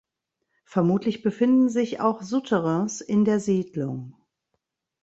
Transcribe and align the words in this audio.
Vermutlich 0.65 1.21
befinden 1.21 1.69
sich 1.69 1.99
auch 1.99 2.23
Souterrains 2.23 3.01
in 3.01 3.23
der 3.23 3.39
Siedlung. 3.39 4.15